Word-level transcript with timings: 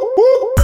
uh. 0.00 0.48